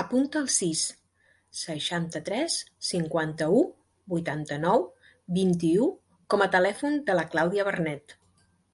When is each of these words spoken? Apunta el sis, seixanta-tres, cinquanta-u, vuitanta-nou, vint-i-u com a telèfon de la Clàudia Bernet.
Apunta 0.00 0.40
el 0.44 0.46
sis, 0.54 0.80
seixanta-tres, 1.58 2.56
cinquanta-u, 2.88 3.62
vuitanta-nou, 4.16 4.84
vint-i-u 5.40 5.90
com 6.36 6.46
a 6.48 6.52
telèfon 6.60 7.02
de 7.12 7.20
la 7.22 7.28
Clàudia 7.36 7.72
Bernet. 7.74 8.20